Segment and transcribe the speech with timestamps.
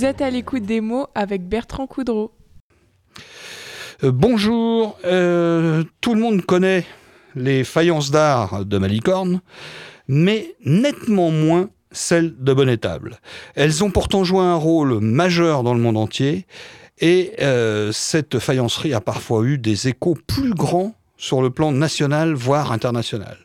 [0.00, 2.32] Vous êtes à l'écoute des mots avec Bertrand Coudreau.
[4.02, 6.86] Euh, bonjour, euh, tout le monde connaît
[7.36, 9.42] les faïences d'art de Malicorne,
[10.08, 13.18] mais nettement moins celles de Bonnetable.
[13.56, 16.46] Elles ont pourtant joué un rôle majeur dans le monde entier
[16.98, 22.32] et euh, cette faïencerie a parfois eu des échos plus grands sur le plan national,
[22.32, 23.36] voire international.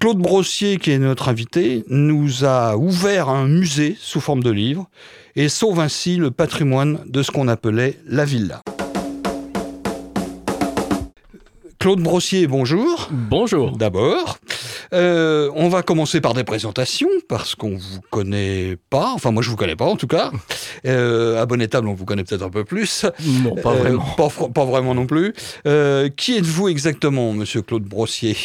[0.00, 4.88] Claude Brossier, qui est notre invité, nous a ouvert un musée sous forme de livre
[5.34, 8.62] et sauve ainsi le patrimoine de ce qu'on appelait la villa.
[11.80, 13.08] Claude Brossier, bonjour.
[13.10, 13.76] Bonjour.
[13.76, 14.38] D'abord.
[14.92, 19.10] Euh, on va commencer par des présentations parce qu'on vous connaît pas.
[19.14, 20.30] Enfin, moi, je vous connais pas en tout cas.
[20.86, 23.04] Euh, à Bonnetable, on vous connaît peut-être un peu plus.
[23.42, 24.50] Non, pas Euh, vraiment.
[24.54, 25.32] pas, vraiment non plus.
[26.16, 28.36] Qui êtes-vous exactement, monsieur Claude Brossier?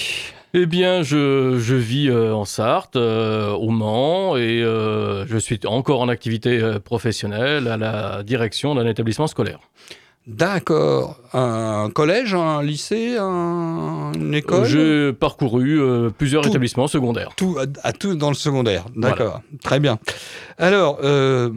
[0.55, 5.59] Eh bien, je, je vis euh, en Sarthe, euh, au Mans, et euh, je suis
[5.65, 9.59] encore en activité professionnelle à la direction d'un établissement scolaire.
[10.27, 11.19] D'accord.
[11.33, 14.65] Un collège, un lycée, un- une école?
[14.65, 16.49] J'ai parcouru euh, plusieurs Tout.
[16.49, 17.31] établissements secondaires.
[17.35, 18.85] tout, à, à tout dans le secondaire.
[18.95, 19.41] D'accord.
[19.63, 19.97] Très bien.
[20.59, 21.49] Alors, euh,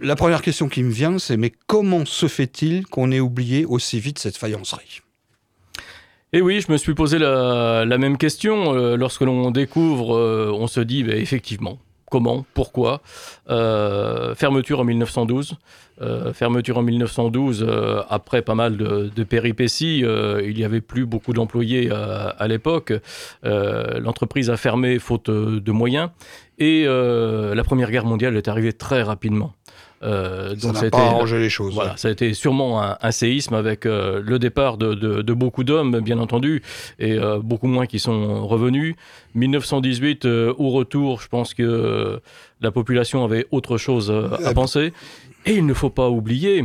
[0.00, 4.00] la première question qui me vient, c'est mais comment se fait-il qu'on ait oublié aussi
[4.00, 5.02] vite cette faïencerie?
[6.32, 8.74] Et oui, je me suis posé la, la même question.
[8.74, 11.78] euh, lorsque l'on découvre, euh, on se dit, bah, effectivement,
[12.10, 13.00] comment, pourquoi
[13.48, 15.54] Euh, Fermeture en 1912.
[16.00, 20.04] Euh, fermeture en 1912, euh, après pas mal de, de péripéties,
[20.44, 22.92] il n'y avait plus beaucoup d'employés à, à l'époque.
[23.42, 26.10] L'entreprise a fermé faute de moyens.
[26.58, 29.54] Et la Première Guerre mondiale est arrivée très rapidement.
[30.02, 31.74] Euh, Ça donc n'a ça a pas arrangé les choses.
[31.74, 35.32] voilà, ça a été sûrement un, un séisme avec euh, le départ de, de- de
[35.32, 36.62] beaucoup d'hommes, bien entendu,
[37.00, 38.94] et euh, beaucoup moins qui sont revenus.
[39.34, 42.20] 1918, euh, au retour, je pense que
[42.60, 44.12] la population avait autre chose
[44.44, 44.92] à penser.
[45.46, 46.64] Et il ne faut pas oublier.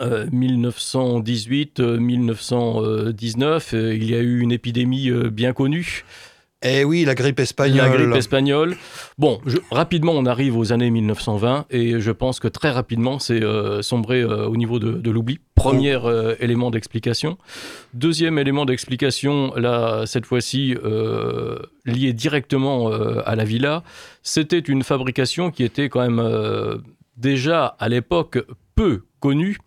[0.00, 6.04] euh, 1918, euh, 1919, euh, il y a eu une épidémie bien connue,
[6.62, 7.76] Eh oui, la grippe espagnole.
[7.76, 8.76] la grippe espagnole.
[9.18, 13.42] Bon, je- rapidement, on arrive aux années 1920 et je pense que très rapidement, c'est
[13.42, 15.38] euh, sombré euh, au niveau de, de l'oubli.
[15.54, 17.36] Premier euh, élément d'explication.
[17.92, 20.74] Deuxième élément d'explication, là, cette fois-ci,
[21.84, 23.82] lié directement à la villa,
[24.22, 26.82] c'était une fabrication qui était quand même
[27.16, 28.38] déjà à l'époque
[28.74, 29.58] peu connue.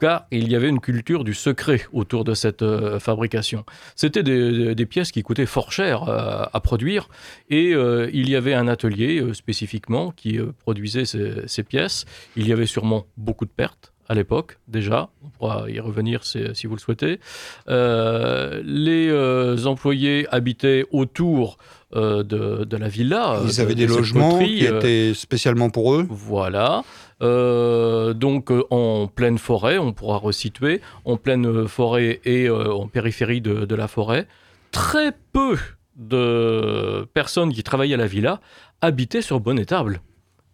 [0.00, 3.64] Car il y avait une culture du secret autour de cette euh, fabrication.
[3.96, 7.08] C'était des, des pièces qui coûtaient fort cher euh, à produire
[7.50, 12.04] et euh, il y avait un atelier spécifiquement qui produisait ces, ces pièces.
[12.36, 16.38] Il y avait sûrement beaucoup de pertes à l'époque déjà, on pourra y revenir si,
[16.52, 17.20] si vous le souhaitez.
[17.66, 21.56] Les employés habitaient autour
[21.94, 23.40] de, de la villa.
[23.46, 26.06] Ils avaient de des logements qui étaient spécialement pour eux.
[26.10, 26.82] voilà.
[27.22, 32.86] Euh, donc euh, en pleine forêt, on pourra resituer, en pleine euh, forêt et en
[32.88, 34.26] périphérie de, de la forêt,
[34.72, 35.56] très peu
[35.96, 38.40] de personnes qui travaillaient à la villa
[38.80, 40.00] habitaient sur Bonnetable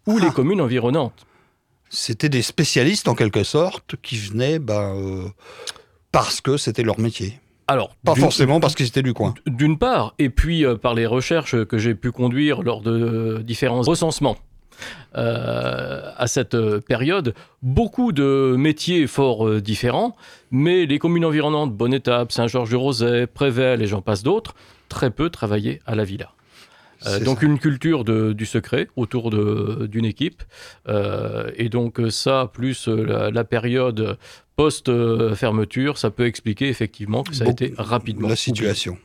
[0.07, 0.31] ou les Ah.
[0.31, 1.25] communes environnantes.
[1.89, 5.27] C'était des spécialistes en quelque sorte qui venaient ben, euh,
[6.11, 7.39] parce que c'était leur métier.
[7.67, 9.33] Alors, Pas forcément parce qu'ils étaient du coin.
[9.47, 13.81] D'une part, et puis euh, par les recherches que j'ai pu conduire lors de différents
[13.81, 14.37] recensements
[15.15, 20.15] euh, à cette euh, période, beaucoup de métiers fort euh, différents,
[20.51, 24.53] mais les communes environnantes, Bonnetable, Saint-Georges-de-Rosay, Prével et j'en passe d'autres,
[24.89, 26.31] très peu travaillaient à la villa.
[27.07, 27.45] Euh, donc ça.
[27.47, 30.43] une culture de- du secret autour d'une équipe.
[31.57, 34.17] Et donc ça, plus la, la période
[34.55, 38.97] post-fermeture, ça peut expliquer effectivement que ça a été rapidement La situation.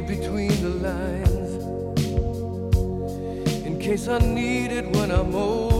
[0.00, 1.54] Read between the lines
[3.66, 5.77] in case I need it when I'm older.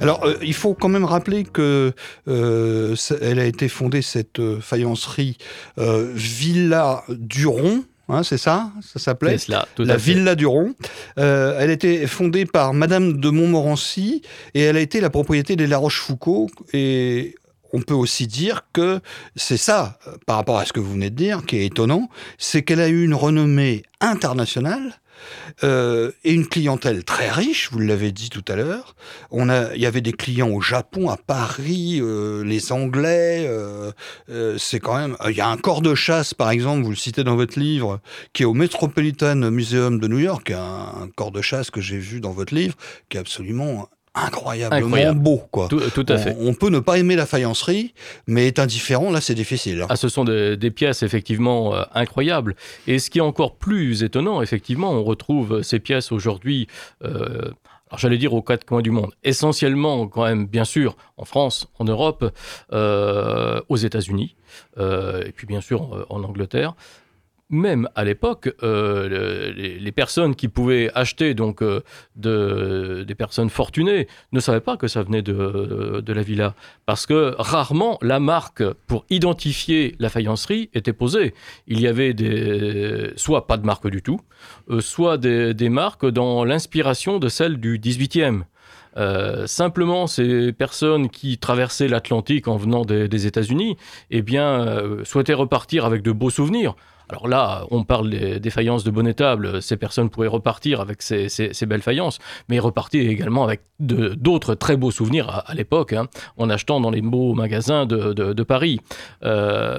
[0.00, 1.92] Alors, euh, il faut quand même rappeler que
[2.28, 5.38] euh, elle a été fondée, cette euh, faïencerie,
[5.76, 8.70] Villa Duron, hein, c'est ça?
[8.82, 9.38] Ça s'appelait?
[9.38, 9.96] C'est cela, tout la.
[9.96, 10.74] Villa Duron.
[11.18, 14.22] Euh, elle a été fondée par Madame de Montmorency
[14.54, 16.50] et elle a été la propriété des La Rochefoucauld.
[16.72, 17.34] Et
[17.72, 19.00] on peut aussi dire que
[19.36, 22.08] c'est ça, par rapport à ce que vous venez de dire, qui est étonnant,
[22.38, 25.00] c'est qu'elle a eu une renommée internationale.
[25.64, 28.94] Euh, et une clientèle très riche, vous l'avez dit tout à l'heure.
[29.30, 33.46] On a, il y avait des clients au Japon, à Paris, euh, les Anglais.
[33.48, 33.92] euh,
[34.58, 35.16] c'est quand même.
[35.28, 38.00] Il y a un corps de chasse, par exemple, vous le citez dans votre livre,
[38.32, 41.98] qui est au Metropolitan Museum de New York, un, un corps de chasse que j'ai
[41.98, 42.74] vu dans votre livre,
[43.08, 43.88] qui est absolument
[44.26, 45.20] incroyablement Incroyable.
[45.20, 45.68] beau, quoi.
[45.68, 46.36] Tout, tout à on, fait.
[46.40, 47.94] on peut ne pas aimer la faïencerie,
[48.26, 49.84] mais être indifférent, là, c'est difficile.
[49.88, 52.54] Ah, ce sont des, des pièces effectivement euh, incroyables.
[52.86, 56.66] Et ce qui est encore plus étonnant, effectivement, on retrouve ces pièces aujourd'hui,
[57.04, 57.50] euh,
[57.90, 61.68] alors j'allais dire aux quatre coins du monde, essentiellement quand même, bien sûr, en France,
[61.78, 62.30] en Europe,
[62.72, 64.36] euh, aux États-Unis,
[64.78, 66.74] euh, et puis bien sûr euh, en Angleterre.
[67.50, 71.80] Même à l'époque, euh, le- les, personnes qui pouvaient acheter donc euh,
[72.14, 76.54] de, des personnes fortunées ne savaient pas que ça venait de, de la villa
[76.84, 81.32] parce que rarement la marque pour identifier la faïencerie était posée.
[81.66, 84.20] Il y avait des, soit pas de marque du tout,
[84.68, 88.42] euh, soit des, des marques dans l'inspiration de celles du 18e.
[88.98, 93.78] Euh, simplement, ces personnes qui traversaient l'Atlantique en venant des, États-Unis,
[94.10, 96.74] eh bien, souhaitaient repartir avec de beaux souvenirs.
[97.10, 99.62] Alors là, on parle des, faïences de bonnet table.
[99.62, 102.18] Ces personnes pourraient repartir avec ces, belles faïences,
[102.48, 107.00] mais repartir également avec d'autres très beaux souvenirs à, l'époque, hein, en achetant dans les
[107.00, 108.80] beaux magasins de, Paris.
[109.24, 109.78] Euh,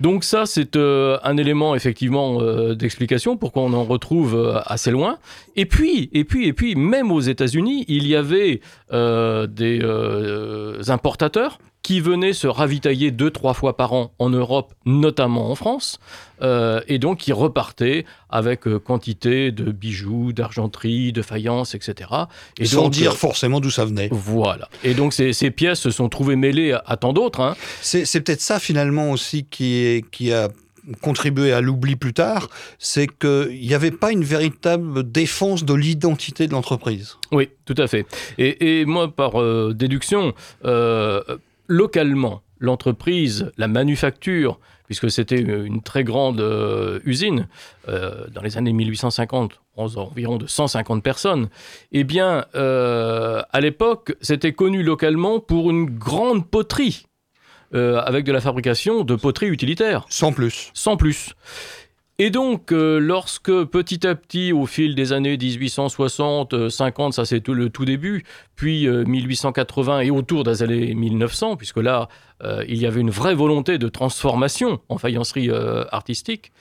[0.00, 5.18] donc ça, c'est euh, un élément effectivement euh, d'explication pourquoi on en retrouve assez loin.
[5.56, 8.60] Et puis, et puis, et puis, même aux États-Unis, il y avait
[8.90, 9.80] des
[10.90, 15.98] importateurs qui venaient se ravitailler deux, trois fois par an en Europe, notamment en France,
[16.42, 22.10] euh, et donc qui repartaient avec euh, quantité de bijoux, d'argenterie, de faïences, etc.
[22.58, 24.08] Et Sans donc, dire euh, forcément d'où ça venait.
[24.12, 24.68] voilà.
[24.84, 27.40] Et donc ces, ces pièces se sont trouvées mêlées à, à tant d'autres.
[27.40, 27.56] hein.
[27.80, 30.48] C'est c'est peut-être ça finalement aussi qui, est, qui a
[31.02, 32.48] contribué à l'oubli plus tard,
[32.78, 37.16] c'est qu'il n'y avait pas une véritable défense de l'identité de l'entreprise.
[37.32, 38.06] Oui, tout à fait.
[38.38, 40.32] Et, et moi, par euh, déduction,
[40.64, 41.20] euh,
[41.70, 47.46] localement, l'entreprise, la manufacture, puisque c'était une très grande euh, usine,
[47.88, 51.48] euh, dans les années 1850, aux environ de 150 personnes,
[51.92, 57.06] eh bien, euh, à l'époque, c'était connu localement pour une grande poterie,
[57.72, 60.72] avec de la fabrication de poteries utilitaires Sans plus.
[60.74, 61.36] sans plus.
[62.22, 67.24] Et donc, euh, lorsque petit à petit, au fil des années 1860, euh, 50, ça
[67.24, 68.24] c'est tout le tout début,
[68.56, 72.10] puis euh, 1880 et autour des années 1900, puisque là,
[72.42, 76.52] euh, il y avait une vraie volonté de transformation en faïencerie euh, artistique,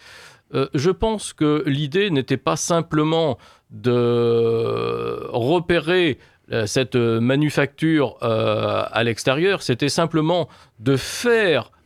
[0.54, 3.38] euh, je pense que l'idée n'était pas simplement
[3.70, 6.20] de repérer
[6.54, 10.48] euh, cette euh, manufacture euh, à l'extérieur, c'était simplement
[10.80, 11.79] de faire euh,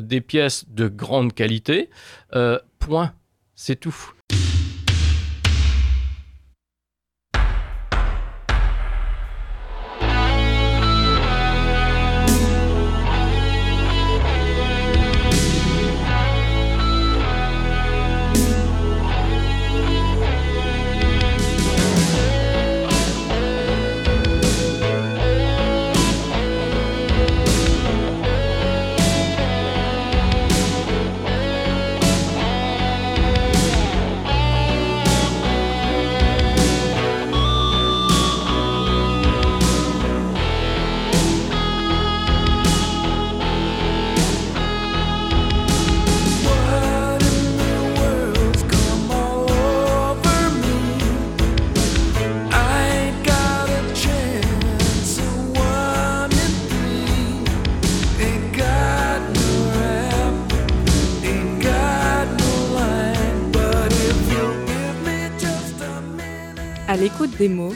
[0.00, 1.90] des pièces de grande qualité.
[2.34, 3.12] Euh, point,
[3.54, 4.12] c'est tout.
[67.40, 67.72] Des mots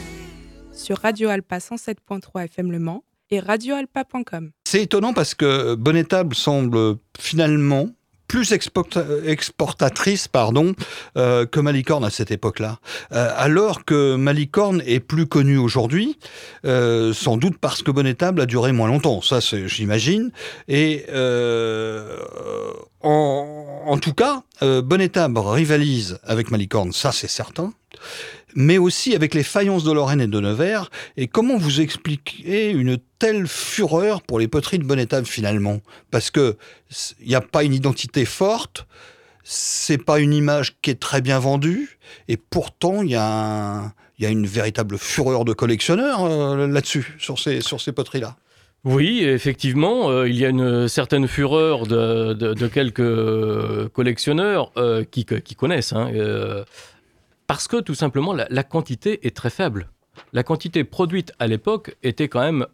[0.73, 4.51] sur Radio Alpa 107.3 FM Le Mans et radioalpa.com.
[4.63, 7.89] C'est étonnant parce que Bonnetable semble finalement
[8.27, 10.75] plus exporta- exportatrice pardon,
[11.17, 12.77] euh, que Malicorne à cette époque-là.
[13.11, 16.19] Euh, alors que Malicorne est plus connu aujourd'hui,
[16.65, 20.31] euh, sans doute parce que Bonnetable a duré moins longtemps, ça j'imagine.
[20.67, 21.05] Et
[23.01, 27.73] en, en tout cas, Bonnetable rivalise avec Malicorne, ça c'est certain.
[28.55, 30.89] Mais aussi avec les faïences de Lorraine et de Nevers.
[31.17, 35.81] Et comment vous expliquez une telle fureur pour les poteries de Bonnetable finalement?
[36.09, 36.57] Parce que
[37.21, 38.87] il n'y a pas une identité forte,
[39.43, 44.47] c'est pas une image qui est très bien vendue, et pourtant il y a une
[44.47, 48.37] véritable fureur de collectionneurs euh, là-dessus, sur ces, poteries-là.
[48.85, 55.93] Oui, effectivement, euh, il y a une certaine fureur de, quelques collectionneurs euh, qui, connaissent.
[55.93, 56.11] hein,
[57.47, 59.89] parce que tout simplement, la, quantité est très faible.
[60.33, 62.65] La quantité produite à l'époque était quand même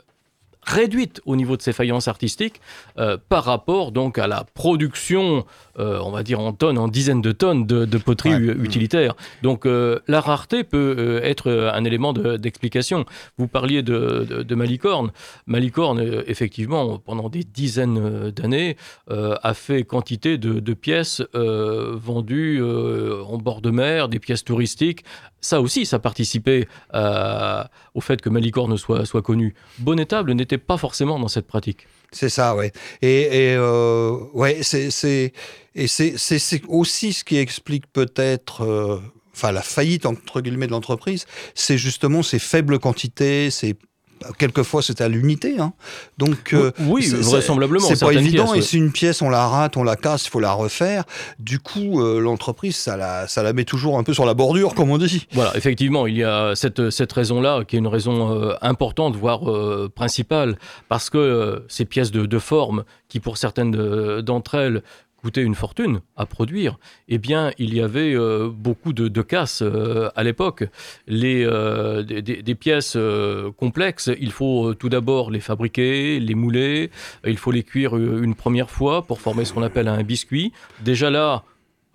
[0.63, 2.62] réduite au niveau de ces faïences artistiques
[2.98, 5.46] euh, par rapport donc à la production,
[5.80, 8.39] euh, on va dire en tonnes, en dizaines de tonnes de, de poteries Ouais.
[8.39, 9.15] u- utilitaires.
[9.41, 13.06] Donc euh, la rareté peut être un élément de- d'explication.
[13.38, 15.12] Vous parliez de, de- de Malicorne.
[15.48, 18.77] Malicorne, effectivement, pendant des dizaines d'années,
[19.10, 25.03] a fait quantité de, pièces vendues en bord de mer, des pièces touristiques.
[25.44, 29.53] Ça aussi, ça participait au fait que Malicorne soit, soit connu.
[29.80, 31.88] Bonnetable n'était pas forcément dans cette pratique.
[32.12, 32.72] C'est ça, ouais.
[33.01, 34.17] Et, et euh,
[34.62, 35.31] c'est
[36.67, 38.63] aussi ce qui explique peut-être.
[38.63, 39.00] euh,
[39.34, 43.77] Enfin, la faillite entre guillemets de l'entreprise, c'est justement ces faibles quantités, c'est
[44.38, 45.74] quelquefois c'est à l'unité, hein.
[46.18, 47.86] Donc euh, oui, c'est- vraisemblablement.
[47.88, 48.46] c'est pas évident.
[48.51, 51.04] pièces, et si une pièce on la rate, on la casse, il faut la refaire.
[51.40, 54.74] Du coup, euh, l'entreprise, ça la ça la met toujours un peu sur la bordure,
[54.75, 55.28] comme on dit.
[55.34, 59.50] Voilà, effectivement, il y a cette, cette raison-là qui est une raison euh, importante, voire
[59.50, 60.58] euh, principale,
[60.90, 64.82] parce que euh, ces pièces de, de forme, qui pour certaines de- d'entre elles
[65.22, 69.62] coûtaient une fortune à produire, eh bien, il y avait euh, beaucoup de, de casses
[69.62, 70.63] euh, à l'époque.
[71.08, 72.98] Les, euh, des, pièces
[73.58, 76.92] complexes, il faut tout d'abord les fabriquer, les mouler,
[77.25, 80.51] il faut les cuire une première fois pour former ce qu'on appelle un biscuit.
[80.84, 81.44] Déjà là,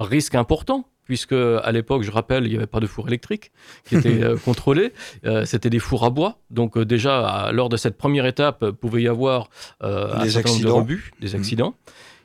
[0.01, 3.53] risque important, puisque à l'époque, je rappelle, il n'y avait pas de four électrique
[3.85, 4.93] qui était euh, contrôlé.
[5.25, 6.39] Euh, C'était des fours à bois.
[6.51, 9.49] Donc euh, déjà, à- lors de cette première étape, pouvait y avoir
[9.81, 10.77] un Des certain nombre de accidents.
[10.77, 11.37] rebuts, des Mhm.
[11.37, 11.75] accidents.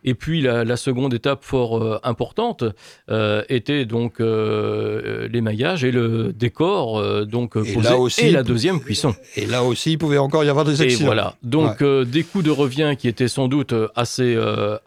[0.03, 2.63] Et puis la, la seconde étape fort euh, importante
[3.09, 8.43] euh, était donc euh, l'émaillage et le décor donc Et posé là aussi, et la
[8.43, 9.13] deuxième cuisson.
[9.35, 11.05] Et là aussi, il pouvait encore y avoir des Et accidents.
[11.05, 11.35] voilà.
[11.43, 14.37] Donc des coûts de revient qui étaient sans doute assez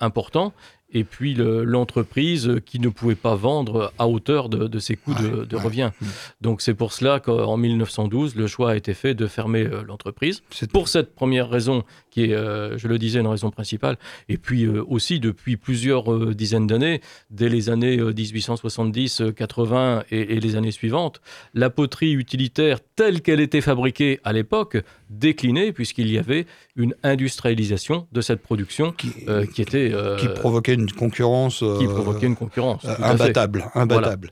[0.01, 0.53] importants.
[0.97, 5.15] Et puis le- l'entreprise qui ne pouvait pas vendre à hauteur de, de ces coûts
[5.15, 5.63] de, Ouais, de ouais.
[5.63, 5.91] revient.
[6.01, 6.07] Mm.
[6.43, 10.43] Donc c'est pour cela qu'en 1912, le choix a été fait de fermer l'entreprise.
[10.73, 11.83] Pour cette première raison,
[12.15, 13.97] qui est, euh, je le disais, une raison principale.
[14.29, 19.33] Et puis euh, aussi, depuis plusieurs euh, dizaines d'années, dès les années euh, 1870, euh,
[19.33, 21.21] 80 et, et les années suivantes,
[21.55, 24.77] la poterie utilitaire telle qu'elle était fabriquée à l'époque
[25.11, 29.11] déclinait, puisqu'il y avait une industrialisation de cette production qui,
[29.55, 29.93] qui était...
[30.19, 31.63] qui provoquait une concurrence.
[31.79, 32.85] qui provoquait une concurrence.
[32.85, 34.31] Imbattable, imbattable.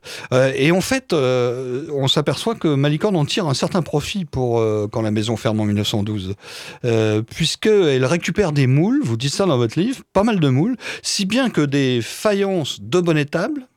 [0.55, 4.61] Et en fait, on s'aperçoit que Malicorne en tire un certain profit pour
[4.91, 6.35] quand la maison ferme en 1912,
[6.85, 7.21] euh,
[7.73, 9.01] puisqu'elle récupère des moules.
[9.03, 12.81] Vous dites ça dans votre livre, pas mal de moules, si bien que des faïences
[12.81, 13.67] de Bonnetable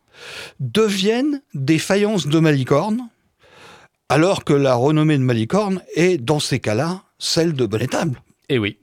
[0.61, 3.09] deviennent des faïences de Malicorne,
[4.09, 8.23] alors que la renommée de Malicorne est dans ces cas-là celle de Bonnetable.
[8.49, 8.79] Et oui.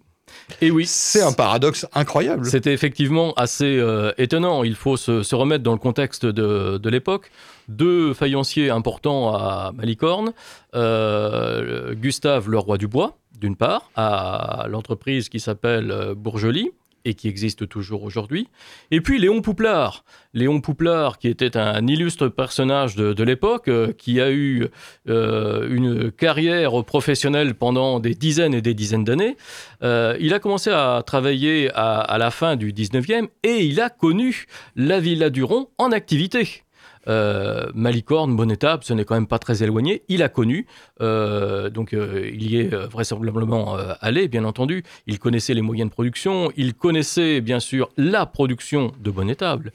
[0.61, 0.85] Et oui.
[0.85, 2.45] C'est un paradoxe incroyable.
[2.45, 4.63] C'était effectivement assez euh, étonnant.
[4.63, 7.31] Il faut se, se remettre dans le contexte de, de l'époque.
[7.69, 10.33] Deux faïenciers importants à Malicorne,
[10.75, 16.71] euh, Gustave le roi du bois, d'une part, à l'entreprise qui s'appelle euh, Bourgelis
[17.03, 18.47] et qui existe toujours aujourd'hui.
[18.89, 20.05] Et puis Léon Pouplard.
[20.33, 24.69] Léon Pouplard, qui était un illustre personnage de, l'époque, euh, qui a eu
[25.09, 29.35] euh, une carrière professionnelle pendant des dizaines et des dizaines d'années.
[29.81, 34.45] Il a commencé à travailler à, à la fin du 19e et il a connu
[34.77, 36.63] la Villa du Rond en activité.
[37.07, 40.03] Euh, Malicorne, Bonnetable, ce n'est quand même pas très éloigné.
[40.07, 40.67] Il a connu,
[41.01, 44.83] euh, donc euh, il y est vraisemblablement allé, bien entendu.
[45.07, 49.71] Il connaissait les moyens de production, il connaissait bien sûr la production de Bonnetable.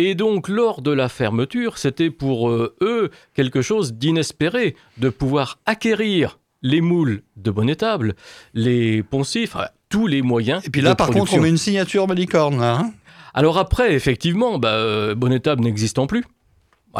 [0.00, 6.38] Et donc, lors de la fermeture, c'était pour eux quelque chose d'inespéré de pouvoir acquérir
[6.62, 8.14] les moules de Bonnetable,
[8.54, 10.64] les poncifs, enfin, tous les moyens.
[10.66, 12.78] Et puis là, de par contre, on met une signature Malicorne, là.
[12.78, 12.92] hein
[13.34, 16.24] Alors après, effectivement, bah, euh, Bonnetable n'existant plus.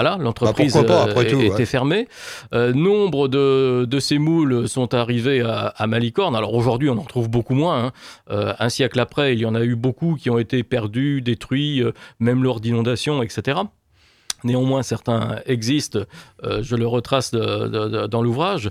[0.00, 1.64] Voilà, l'entreprise Bah, euh, était ouais.
[1.66, 2.06] fermée.
[2.54, 6.36] Euh, nombre de, de ces moules sont arrivés à, à Malicorne.
[6.36, 7.86] Alors aujourd'hui, on en trouve beaucoup moins.
[7.86, 7.92] hein.
[8.30, 11.82] Euh, un siècle après, il y en a eu beaucoup qui ont été perdus, détruits,
[11.82, 11.90] euh,
[12.20, 13.58] même lors d'inondations, etc.
[14.44, 15.98] Néanmoins, certains existent.
[16.44, 18.70] euh, je le retrace de- de- de- dans l'ouvrage.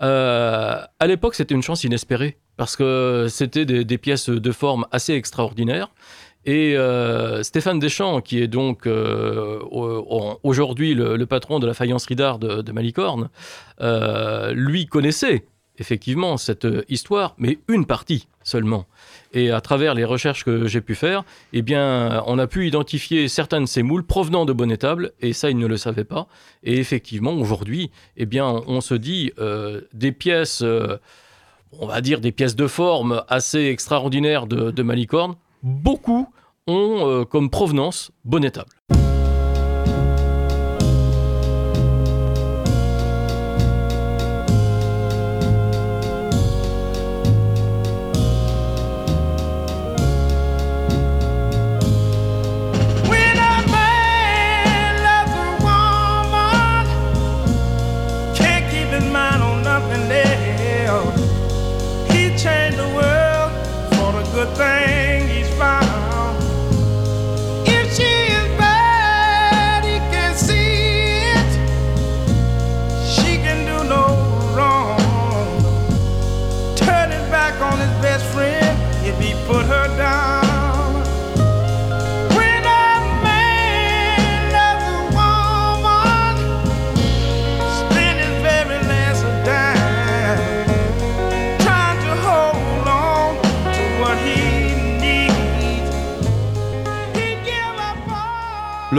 [0.00, 4.86] Euh, à l'époque, c'était une chance inespérée parce que c'était des, des pièces de forme
[4.92, 5.88] assez extraordinaires.
[6.48, 11.74] Et euh, Stéphane Deschamps, qui est donc euh, au- au- aujourd'hui le, patron de la
[11.74, 13.28] faïencerie d'art de, Malicorne,
[13.82, 15.44] euh, lui connaissait
[15.76, 18.86] effectivement cette histoire, mais une partie seulement.
[19.34, 23.28] Et à travers les recherches que j'ai pu faire, eh bien, on a pu identifier
[23.28, 26.28] certains de ces moules provenant de Bonnetable, et ça, il ne le savait pas.
[26.64, 29.32] Et effectivement, aujourd'hui, eh bien, on se dit
[29.92, 30.64] des pièces,
[31.72, 36.26] on va dire des pièces de forme assez extraordinaires de Malicorne, beaucoup
[36.66, 38.70] ont euh, comme provenance Bonnetable.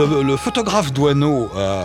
[0.00, 1.84] Le, le photographe Douaneau, euh,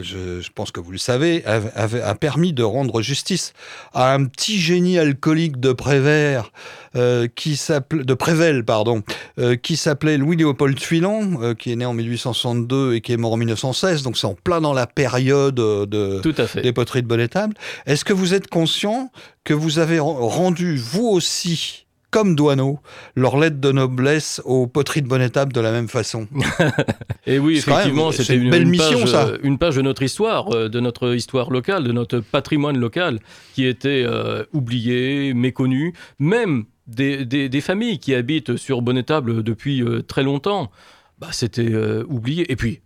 [0.00, 3.52] je, je pense que vous le savez, a, avait- a permis de rendre justice
[3.92, 6.52] à un petit génie alcoolique de Prévert,
[6.94, 9.02] euh, qui s'appelait de Prével, pardon,
[9.40, 13.32] euh, qui s'appelait Louis-Léopold Tuilan, euh, qui est né en 1862 et qui est mort
[13.32, 14.02] en 1916.
[14.04, 16.62] Donc c'est en plein dans la période de Tout à fait.
[16.62, 17.54] des poteries de Bonnetable.
[17.86, 19.10] Est-ce que vous êtes conscient
[19.42, 22.78] que vous avez ren- rendu vous aussi comme Douaneau,
[23.16, 26.26] leur lettre de noblesse aux poteries de Bonnetable de la même façon.
[27.26, 29.26] Et oui, effectivement, c'était une une, belle une mission, page, ça.
[29.26, 33.18] euh, une page de notre histoire, euh, de notre histoire locale, de notre patrimoine local,
[33.54, 39.82] qui était euh, oublié, méconnu, même des, des- des familles qui habitent sur Bonnetable depuis
[39.82, 40.70] euh, très longtemps.
[41.18, 42.50] Bah, c'était euh, oublié.
[42.50, 42.80] Et puis,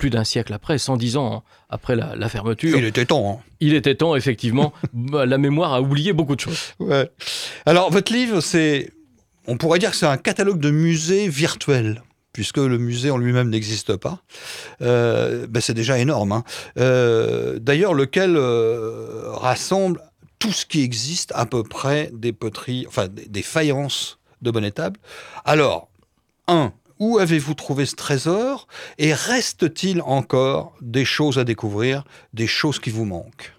[0.00, 3.40] plus d'un siècle après, 110 ans après la, la fermeture, Il était temps.
[3.40, 3.44] hein.
[3.60, 6.72] il était temps, effectivement, bah, la mémoire a oublié beaucoup de choses.
[6.80, 7.08] Ouais.
[7.66, 8.90] Alors, votre livre, c'est.
[9.46, 13.50] On pourrait dire que c'est un catalogue de musées virtuels, puisque le musée en lui-même
[13.50, 14.22] n'existe pas.
[14.82, 16.32] Euh, ben, c'est déjà énorme.
[16.32, 16.44] hein.
[16.78, 20.00] Euh, D'ailleurs, lequel euh, rassemble
[20.38, 24.98] tout ce qui existe à peu près des poteries, enfin des, des faïences de Bonnetable.
[25.44, 25.88] Alors,
[26.48, 32.78] un, où avez-vous trouvé ce trésor Et reste-t-il encore des choses à découvrir, des choses
[32.78, 33.54] qui vous manquent?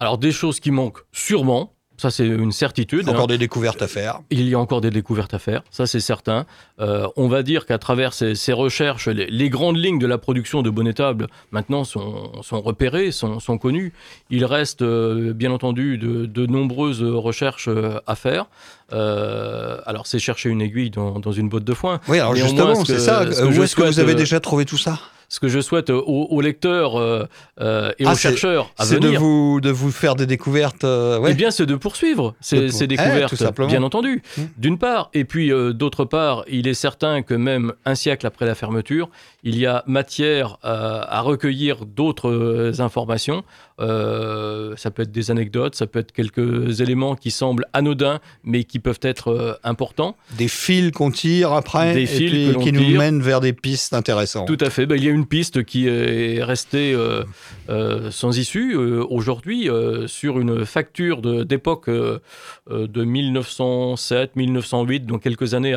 [0.00, 1.74] Alors, des choses qui manquent, sûrement.
[1.98, 3.06] Ça, c'est une certitude.
[3.08, 3.12] hein.
[3.12, 6.00] Encore des découvertes à faire Il y a encore des découvertes à faire, ça c'est
[6.00, 6.46] certain.
[6.80, 10.16] Euh, on va dire qu'à travers ces, ces recherches, les, les grandes lignes de la
[10.16, 13.92] production de Bonnetable maintenant sont, sont repérées, sont, sont connues.
[14.30, 18.46] Il reste euh, bien entendu de, de nombreuses recherches euh, à faire.
[18.92, 22.00] Euh, alors c'est chercher une aiguille dans, dans une botte de foin.
[22.08, 23.30] Oui, alors justement, ce c'est ça.
[23.30, 24.98] ce Où est-ce que vous avez déjà trouvé tout ça?
[25.30, 27.24] Ce que je souhaite aux, aux lecteurs euh,
[27.60, 30.84] euh, et Ah, aux chercheurs à C'est de vous, de vous faire des découvertes.
[30.84, 31.32] euh, ouais.
[31.32, 33.68] Eh bien, c'est de poursuivre De ces, pour- ces Eh, découvertes, simplement.
[33.68, 34.42] bien entendu, Mm.
[34.56, 35.10] d'une part.
[35.12, 39.10] Et puis, d'autre part, il est certain que même un siècle après la fermeture,
[39.44, 43.44] il y a matière à recueillir d'autres informations.
[43.78, 48.78] Ça peut être des anecdotes, ça peut être quelques éléments qui semblent anodins, mais qui
[48.78, 50.16] peuvent être importants.
[50.36, 52.98] Des fils qu'on tire après Des et fils puis qui nous tire.
[52.98, 54.46] mènent vers des pistes intéressantes.
[54.46, 54.86] Tout à fait.
[54.86, 57.24] Ben, il y a une piste qui est restée euh,
[57.68, 59.68] euh, sans issue euh, aujourd'hui
[60.06, 65.76] sur une facture d'époque de 1907, 1908, donc quelques années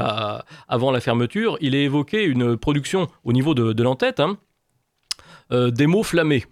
[0.67, 1.57] avant la fermeture.
[1.61, 4.37] Il est évoqué une production au niveau de, l'entête, hein,
[5.51, 6.45] des mots flammés.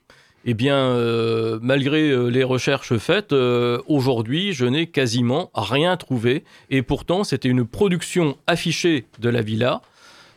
[0.46, 0.96] Eh bien,
[1.62, 6.44] malgré les recherches faites, aujourd'hui, je n'ai quasiment rien trouvé.
[6.70, 9.82] Et pourtant, c'était une production affichée de la villa.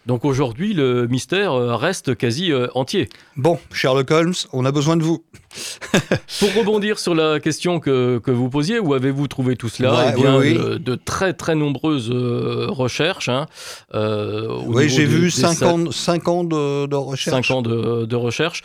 [0.06, 3.08] Donc aujourd'hui, le mystère euh, reste quasi euh, entier.
[3.36, 5.24] Bon, Sherlock Holmes, on a besoin de vous.
[6.40, 9.94] Pour rebondir sur la question que, que vous posiez, où avez-vous trouvé tout cela?
[9.94, 10.58] Ouais, Eh bien, oui, oui.
[10.58, 13.28] De, de très très nombreuses euh, recherches.
[13.28, 13.46] hein,
[13.94, 17.46] euh, Oui, j'ai vu des 5 sa- ans, cinq ans de, de recherche.
[17.48, 18.62] cinq ans de, de recherche.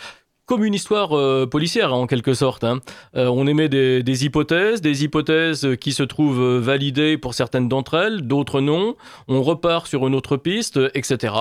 [0.48, 2.64] Comme une histoire euh, policière, en quelque sorte.
[2.64, 2.80] hein.
[3.18, 7.68] Euh, on émet des, des hypothèses, des hypothèses qui se trouvent euh, validées pour certaines
[7.68, 8.96] d'entre elles, d'autres non.
[9.28, 11.34] On repart sur une autre piste, etc.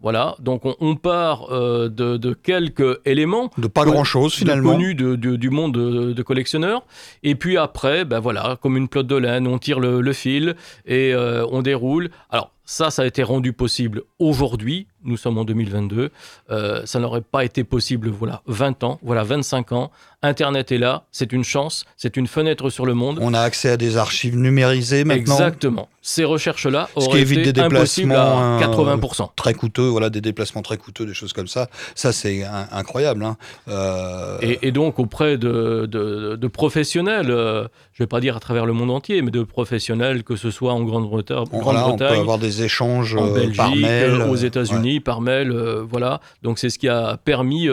[0.00, 4.72] Voilà, donc on, on part euh, de, de quelques éléments De pas grand-chose finalement.
[4.72, 6.84] connus de- de- du monde de, collectionneurs.
[7.22, 10.56] Et puis après, ben voilà, comme une pelote de laine, on tire le, le fil
[10.86, 11.14] et
[11.50, 12.08] on déroule.
[12.30, 14.86] Alors, Ça, ça a été rendu possible aujourd'hui.
[15.04, 16.10] Nous sommes en 2022.
[16.50, 19.90] Euh, ça n'aurait pas été possible, voilà, 20 ans, voilà, 25 ans.
[20.24, 21.04] Internet est là.
[21.12, 21.84] C'est une chance.
[21.96, 23.18] C'est une fenêtre sur le monde.
[23.20, 25.34] On a accès à des archives numérisées maintenant.
[25.34, 25.88] Exactement.
[26.06, 29.30] Ces recherches-là Ce qui auraient évite été des déplacements, à euh, 80%.
[29.36, 31.68] Très coûteux, voilà, des déplacements très coûteux, des choses comme ça.
[31.94, 33.24] Ça, c'est incroyable.
[33.24, 33.36] hein.
[33.68, 37.62] Euh, Et, et donc auprès de, de- de professionnels, euh,
[37.94, 40.50] je ne vais pas dire à travers le monde entier, mais de professionnels, que ce
[40.50, 44.22] soit en Grande-Bretagne, voilà, on peut avoir des échanges en euh, Belgique, par mail.
[44.28, 46.20] aux États-Unis, par mail, euh, voilà.
[46.42, 47.66] Donc c'est ce qui a permis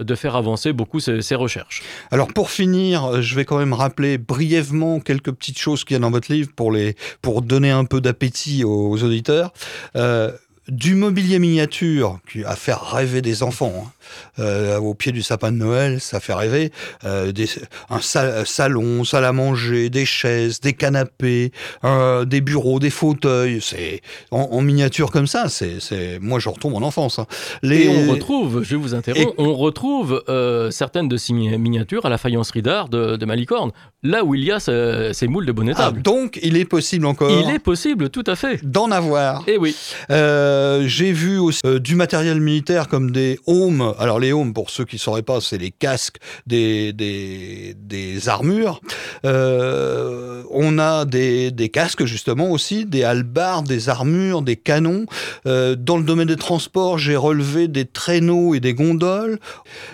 [0.00, 1.82] de faire avancer beaucoup ces, recherches.
[2.10, 5.96] Alors pour finir, euh, je vais quand même rappeler brièvement quelques petites choses qu'il y
[5.96, 9.52] a dans votre livre pour, les, pour donner un peu d'appétit aux, auditeurs.
[9.96, 10.32] Euh,
[10.68, 13.72] du mobilier miniature qui a fait rêver des enfants.
[13.86, 13.90] hein.
[14.38, 16.72] Euh, au pied du sapin de Noël, ça fait rêver.
[17.04, 17.46] Euh, des,
[17.90, 21.52] un sa- salon, salle à manger, des chaises, des canapés,
[21.84, 23.60] euh, des bureaux, des fauteuils.
[23.60, 25.48] C'est en, en miniature comme ça.
[25.48, 27.18] C'est, moi, je retourne en enfance.
[27.18, 27.26] hein.
[27.62, 27.84] Les...
[27.84, 32.08] Et on retrouve, je vous interromps, on retrouve euh, certaines de ces mi- miniatures à
[32.08, 33.70] la faïencerie d'art de, de Malicorne,
[34.02, 37.06] là où il y a ce- ces moules de bonnet Ah, donc, il est possible
[37.06, 38.64] encore il est possible, tout à fait.
[38.64, 39.42] d'en avoir.
[39.46, 39.74] Et oui,
[40.10, 43.94] Euh, j'ai vu aussi du matériel militaire comme des homes.
[44.00, 48.28] Alors les homes, pour ceux qui ne sauraient pas, c'est les casques des, des, des
[48.28, 48.80] armures.
[49.24, 55.06] Euh, on a des, des casques justement aussi, des halbards, des armures, des canons.
[55.46, 59.38] Euh, dans le domaine des transports, j'ai relevé des traîneaux et des gondoles.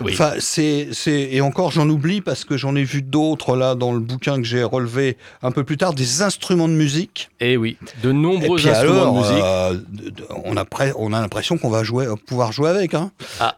[0.01, 0.13] Oui.
[0.13, 3.93] Enfin, c'est, c'est et encore j'en oublie parce que j'en ai vu d'autres là dans
[3.93, 7.29] le bouquin que j'ai relevé un peu plus tard, des instruments de musique.
[7.39, 9.43] et oui, de nombreux instruments alors, de musique.
[9.43, 9.73] euh,
[10.55, 12.93] a, on a l'impression qu'on va jouer, pouvoir jouer avec.
[12.93, 13.11] Hein.
[13.39, 13.55] Ah.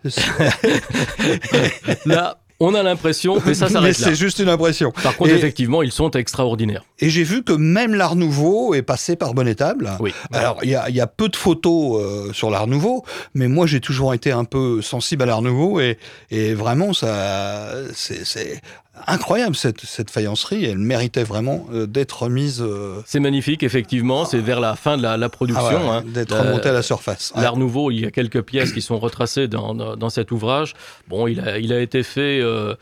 [2.06, 4.08] Là, on a l'impression, mais ça s'arrête là.
[4.08, 4.92] c'est juste une impression.
[4.92, 6.84] Par contre, Et- effectivement, ils sont extraordinaires.
[7.00, 9.90] Et j'ai vu que même l'Art Nouveau est passé par Bonnetable.
[10.02, 10.14] Oui.
[10.34, 13.48] Alors, il y a, il y a peu de photos euh, sur l'Art Nouveau, mais
[13.48, 15.98] moi, j'ai toujours été un peu sensible à l'Art Nouveau et,
[16.32, 18.62] et vraiment, ça, c'est
[19.08, 20.66] incroyable cette, cette faïencerie.
[20.66, 24.26] Elle méritait vraiment euh, d'être remise, euh, C'est magnifique, effectivement.
[24.26, 25.64] C'est vers la fin de la, la production.
[25.66, 26.04] ah ouais, hein.
[26.06, 27.32] d'être Euh, remontée à la surface.
[27.36, 27.42] Ouais.
[27.42, 30.74] L'Art Nouveau, il y a quelques pièces qui sont retracées dans, dans, cet ouvrage.
[31.08, 32.76] Bon, il a, il a été fait euh,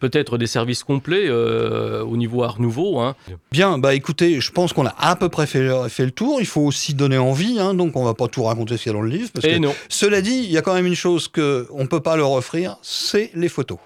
[0.00, 2.98] peut-être des services complets euh, au niveau Art Nouveau.
[2.98, 3.14] hein.
[3.52, 6.40] Bien, bah écoutez, je pense qu'on a à peu près fait, fait le tour.
[6.40, 8.94] Il faut aussi donner envie, hein, donc on va pas tout raconter ce qu'il y
[8.94, 9.30] a dans le livre.
[9.32, 11.86] Parce Et que, non, cela dit, il y a quand même une chose que on
[11.86, 13.78] peut pas leur offrir, c'est les photos.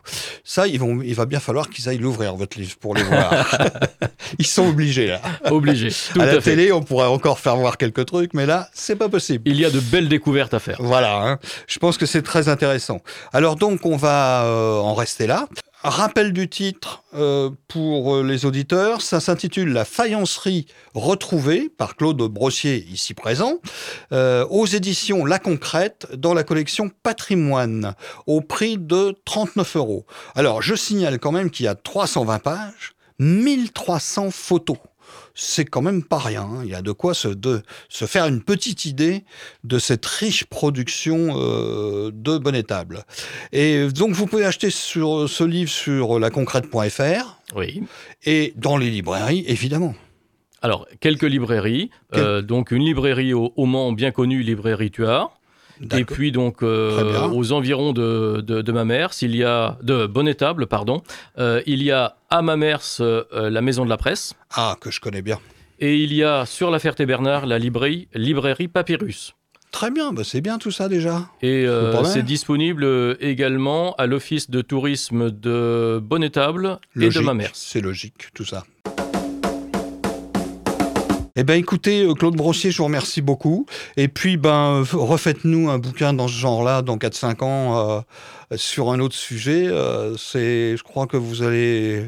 [0.45, 3.59] Ça, ils vont, il va bien falloir qu'ils aillent l'ouvrir votre livre pour les voir.
[4.39, 5.21] ils sont obligés là.
[5.51, 5.91] obligé.
[6.13, 6.51] Tout à à, la fait.
[6.57, 9.49] télé, on pourrait encore faire voir quelques trucs, mais là, c'est pas possible.
[9.51, 10.77] Il y a de belles découvertes à faire.
[10.81, 11.39] Voilà, hein.
[11.67, 13.01] je pense que c'est très intéressant.
[13.33, 15.49] Alors donc, on va euh, en rester là.
[15.83, 22.19] Rappel du titre euh, pour euh, les auditeurs, ça s'intitule La faïencerie retrouvée par Claude
[22.19, 23.61] Brossier, ici présent,
[24.13, 27.95] euh, aux éditions La Concrète dans la collection Patrimoine,
[28.27, 30.05] au prix de 39 euros.
[30.35, 34.77] Alors, je signale quand même qu'il y a 320 pages, 1300 photos.
[35.43, 36.43] C'est quand même pas rien.
[36.43, 36.61] hein.
[36.65, 39.25] Il y a de quoi se, de, se faire une petite idée
[39.65, 43.05] de cette riche production euh, de Bonnetable.
[43.51, 47.83] Et donc, vous pouvez acheter sur, ce livre sur laconcrète.fr Oui.
[48.25, 49.95] et dans les librairies, évidemment.
[50.61, 51.89] Alors, quelques librairies.
[52.13, 55.39] Quel- Euh, donc, une librairie au, au Mans, bien connue, librairie Tuard.
[55.97, 60.67] Et puis, donc, euh, aux environs de, de, de Mamers, il y a, de Bonnetable,
[60.67, 61.03] pardon,
[61.39, 64.35] euh, il y a à Mamers euh, la Maison de la Presse.
[64.55, 65.39] Ah, que je connais bien.
[65.81, 69.35] Et il y a sur la Ferté-Bernard la librairie, librairie Papyrus.
[69.73, 71.29] Très bien, bah c'est bien tout ça déjà.
[71.43, 77.51] Et euh, C'est disponible euh, également à l'Office de tourisme de Bonnetable et de Mamers.
[77.55, 78.65] C'est logique, tout ça.
[81.37, 83.65] Eh ben écoutez, Claude Brossier, je vous remercie beaucoup.
[83.97, 88.01] Et puis, ben, refaites-nous un bouquin dans ce genre-là, dans 4-5 ans, euh,
[88.57, 89.67] sur un autre sujet.
[89.67, 92.05] Euh, c'est, je crois que vous allez,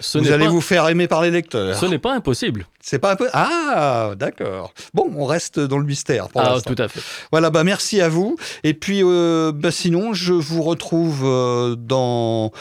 [0.00, 1.76] Ce vous allez pas, vous faire aimer par les lecteurs.
[1.76, 2.66] ce n'est pas impossible.
[2.80, 3.28] C'est pas un peu.
[3.32, 4.72] Ah, d'accord.
[4.94, 7.00] Bon, on reste dans le mystère pour Ah, tout à fait.
[7.30, 8.36] Voilà, bah merci à vous.
[8.64, 12.52] Et puis, euh, bah sinon, je vous retrouve euh, dans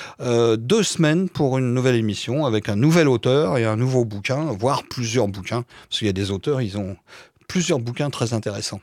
[0.58, 4.84] deux semaines pour une nouvelle émission avec un nouvel auteur et un nouveau bouquin, voire
[4.90, 6.98] plusieurs bouquins, parce qu'il y a des auteurs, ils ont
[7.48, 8.82] plusieurs bouquins très intéressants.